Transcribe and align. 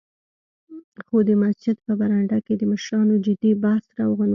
خو 1.05 1.17
د 1.27 1.31
مسجد 1.43 1.75
په 1.85 1.91
برنډه 1.99 2.37
کې 2.45 2.53
د 2.57 2.63
مشرانو 2.71 3.15
جدي 3.25 3.51
بحث 3.63 3.85
روان 4.01 4.27
و. 4.29 4.29